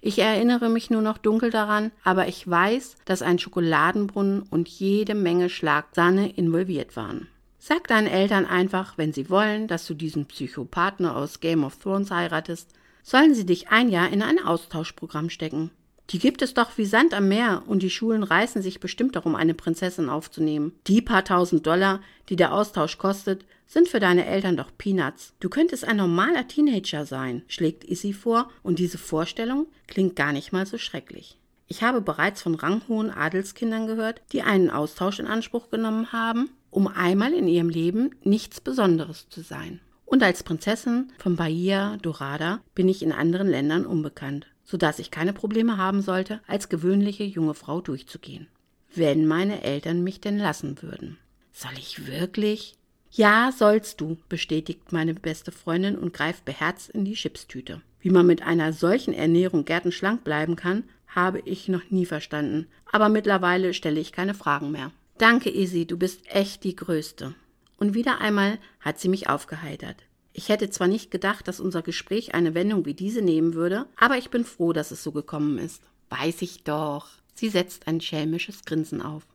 Ich 0.03 0.17
erinnere 0.17 0.69
mich 0.69 0.89
nur 0.89 1.01
noch 1.01 1.19
dunkel 1.19 1.51
daran, 1.51 1.91
aber 2.03 2.27
ich 2.27 2.49
weiß, 2.49 2.95
dass 3.05 3.21
ein 3.21 3.37
Schokoladenbrunnen 3.37 4.41
und 4.41 4.67
jede 4.67 5.13
Menge 5.13 5.49
Schlagsahne 5.49 6.31
involviert 6.31 6.95
waren. 6.95 7.27
Sag 7.59 7.87
deinen 7.87 8.07
Eltern 8.07 8.47
einfach, 8.47 8.97
wenn 8.97 9.13
sie 9.13 9.29
wollen, 9.29 9.67
dass 9.67 9.85
du 9.85 9.93
diesen 9.93 10.25
Psychopathen 10.25 11.05
aus 11.05 11.39
Game 11.39 11.63
of 11.63 11.77
Thrones 11.77 12.09
heiratest, 12.09 12.73
sollen 13.03 13.35
sie 13.35 13.45
dich 13.45 13.69
ein 13.69 13.89
Jahr 13.89 14.09
in 14.09 14.23
ein 14.23 14.43
Austauschprogramm 14.43 15.29
stecken. 15.29 15.69
Die 16.11 16.19
gibt 16.19 16.41
es 16.41 16.53
doch 16.53 16.77
wie 16.77 16.85
Sand 16.85 17.13
am 17.13 17.29
Meer 17.29 17.63
und 17.67 17.81
die 17.81 17.89
Schulen 17.89 18.23
reißen 18.23 18.61
sich 18.61 18.81
bestimmt 18.81 19.15
darum, 19.15 19.33
eine 19.33 19.53
Prinzessin 19.53 20.09
aufzunehmen. 20.09 20.73
Die 20.87 21.01
paar 21.01 21.23
tausend 21.23 21.65
Dollar, 21.65 22.01
die 22.27 22.35
der 22.35 22.53
Austausch 22.53 22.97
kostet, 22.97 23.45
sind 23.65 23.87
für 23.87 24.01
deine 24.01 24.25
Eltern 24.25 24.57
doch 24.57 24.71
Peanuts. 24.77 25.33
Du 25.39 25.47
könntest 25.47 25.87
ein 25.87 25.95
normaler 25.95 26.49
Teenager 26.49 27.05
sein, 27.05 27.43
schlägt 27.47 27.85
Issy 27.85 28.11
vor, 28.11 28.49
und 28.61 28.79
diese 28.79 28.97
Vorstellung 28.97 29.67
klingt 29.87 30.17
gar 30.17 30.33
nicht 30.33 30.51
mal 30.51 30.65
so 30.65 30.77
schrecklich. 30.77 31.37
Ich 31.67 31.81
habe 31.81 32.01
bereits 32.01 32.41
von 32.41 32.55
ranghohen 32.55 33.09
Adelskindern 33.09 33.87
gehört, 33.87 34.21
die 34.33 34.41
einen 34.41 34.69
Austausch 34.69 35.19
in 35.19 35.27
Anspruch 35.27 35.69
genommen 35.69 36.11
haben, 36.11 36.49
um 36.69 36.87
einmal 36.87 37.31
in 37.31 37.47
ihrem 37.47 37.69
Leben 37.69 38.11
nichts 38.25 38.59
Besonderes 38.59 39.29
zu 39.29 39.39
sein. 39.39 39.79
Und 40.03 40.21
als 40.23 40.43
Prinzessin 40.43 41.13
von 41.19 41.37
Bahia 41.37 41.95
Dorada 42.01 42.59
bin 42.75 42.89
ich 42.89 43.01
in 43.01 43.13
anderen 43.13 43.47
Ländern 43.47 43.85
unbekannt, 43.85 44.47
sodass 44.63 44.99
ich 44.99 45.11
keine 45.11 45.33
Probleme 45.33 45.77
haben 45.77 46.01
sollte, 46.01 46.41
als 46.47 46.69
gewöhnliche 46.69 47.23
junge 47.23 47.53
Frau 47.53 47.81
durchzugehen. 47.81 48.47
Wenn 48.93 49.25
meine 49.25 49.63
Eltern 49.63 50.03
mich 50.03 50.19
denn 50.19 50.37
lassen 50.37 50.81
würden. 50.81 51.17
Soll 51.53 51.73
ich 51.77 52.07
wirklich? 52.07 52.75
Ja, 53.11 53.51
sollst 53.55 53.99
du, 53.99 54.17
bestätigt 54.29 54.91
meine 54.91 55.13
beste 55.13 55.51
Freundin 55.51 55.97
und 55.97 56.13
greift 56.13 56.45
beherzt 56.45 56.89
in 56.89 57.05
die 57.05 57.13
Chipstüte. 57.13 57.81
Wie 57.99 58.09
man 58.09 58.25
mit 58.25 58.41
einer 58.41 58.73
solchen 58.73 59.13
Ernährung 59.13 59.65
gärtenschlank 59.65 60.23
bleiben 60.23 60.55
kann, 60.55 60.85
habe 61.07 61.39
ich 61.41 61.67
noch 61.67 61.89
nie 61.89 62.05
verstanden, 62.05 62.67
aber 62.91 63.09
mittlerweile 63.09 63.73
stelle 63.73 63.99
ich 63.99 64.11
keine 64.11 64.33
Fragen 64.33 64.71
mehr. 64.71 64.91
Danke, 65.17 65.49
Izzy, 65.49 65.85
du 65.85 65.97
bist 65.97 66.21
echt 66.27 66.63
die 66.63 66.75
Größte 66.75 67.35
und 67.77 67.95
wieder 67.95 68.21
einmal 68.21 68.59
hat 68.79 68.99
sie 68.99 69.09
mich 69.09 69.27
aufgeheitert. 69.27 69.97
Ich 70.33 70.49
hätte 70.49 70.69
zwar 70.69 70.87
nicht 70.87 71.11
gedacht, 71.11 71.47
dass 71.47 71.59
unser 71.59 71.81
Gespräch 71.81 72.33
eine 72.33 72.53
Wendung 72.53 72.85
wie 72.85 72.93
diese 72.93 73.21
nehmen 73.21 73.53
würde, 73.53 73.85
aber 73.97 74.17
ich 74.17 74.29
bin 74.29 74.45
froh, 74.45 74.73
dass 74.73 74.91
es 74.91 75.03
so 75.03 75.11
gekommen 75.11 75.57
ist. 75.57 75.81
Weiß 76.09 76.41
ich 76.41 76.63
doch. 76.63 77.07
Sie 77.33 77.49
setzt 77.49 77.87
ein 77.87 78.01
schelmisches 78.01 78.63
Grinsen 78.65 79.01
auf. 79.01 79.25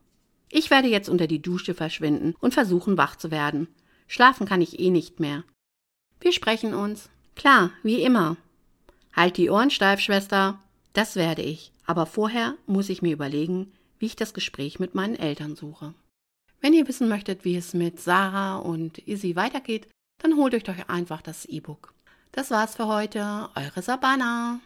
Ich 0.49 0.71
werde 0.71 0.87
jetzt 0.87 1.09
unter 1.09 1.27
die 1.27 1.41
Dusche 1.41 1.73
verschwinden 1.73 2.33
und 2.39 2.53
versuchen, 2.53 2.97
wach 2.97 3.15
zu 3.15 3.31
werden. 3.31 3.67
Schlafen 4.07 4.47
kann 4.47 4.61
ich 4.61 4.79
eh 4.79 4.89
nicht 4.89 5.19
mehr. 5.19 5.43
Wir 6.19 6.31
sprechen 6.31 6.73
uns. 6.73 7.09
Klar, 7.35 7.71
wie 7.83 8.01
immer. 8.01 8.37
Halt 9.13 9.37
die 9.37 9.49
Ohren 9.49 9.69
steif, 9.69 9.99
Schwester. 9.99 10.59
Das 10.93 11.15
werde 11.15 11.41
ich. 11.41 11.71
Aber 11.85 12.05
vorher 12.05 12.55
muss 12.65 12.89
ich 12.89 13.01
mir 13.01 13.13
überlegen, 13.13 13.71
wie 13.99 14.05
ich 14.05 14.15
das 14.15 14.33
Gespräch 14.33 14.79
mit 14.79 14.95
meinen 14.95 15.15
Eltern 15.15 15.55
suche. 15.55 15.93
Wenn 16.61 16.73
ihr 16.73 16.87
wissen 16.87 17.07
möchtet, 17.07 17.45
wie 17.45 17.55
es 17.55 17.73
mit 17.73 17.99
Sarah 17.99 18.57
und 18.57 18.99
Izzy 19.07 19.35
weitergeht, 19.35 19.87
dann 20.19 20.35
holt 20.35 20.53
euch 20.53 20.63
doch 20.63 20.75
einfach 20.87 21.21
das 21.21 21.45
E-Book. 21.45 21.93
Das 22.31 22.51
war's 22.51 22.75
für 22.75 22.87
heute. 22.87 23.49
Eure 23.55 23.81
Sabana. 23.81 24.59